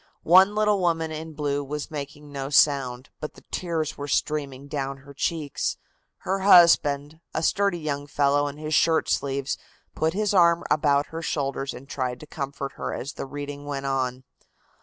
One 0.23 0.55
little 0.55 0.79
woman 0.79 1.11
in 1.11 1.33
blue 1.33 1.63
was 1.63 1.91
making 1.91 2.31
no 2.31 2.49
sound, 2.49 3.11
but 3.19 3.35
the 3.35 3.43
tears 3.51 3.99
were 3.99 4.07
streaming 4.07 4.67
down 4.67 4.97
her 5.05 5.13
cheeks. 5.13 5.77
Her 6.21 6.39
husband, 6.39 7.19
a 7.35 7.43
sturdy 7.43 7.77
young 7.77 8.07
fellow 8.07 8.47
in 8.47 8.57
his 8.57 8.73
shirt 8.73 9.11
sleeves, 9.11 9.59
put 9.93 10.13
his 10.15 10.33
arm 10.33 10.63
about 10.71 11.09
her 11.13 11.21
shoulders 11.21 11.71
and 11.71 11.87
tried 11.87 12.19
to 12.21 12.25
comfort 12.25 12.71
her 12.77 12.95
as 12.95 13.13
the 13.13 13.27
reading 13.27 13.65
went 13.67 13.85
on. 13.85 14.23